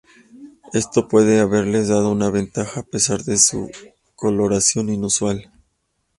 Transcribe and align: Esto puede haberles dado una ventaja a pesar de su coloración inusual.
Esto 0.73 1.07
puede 1.07 1.39
haberles 1.41 1.89
dado 1.89 2.09
una 2.11 2.31
ventaja 2.31 2.79
a 2.79 2.83
pesar 2.83 3.21
de 3.21 3.37
su 3.37 3.69
coloración 4.15 4.89
inusual. 4.89 5.51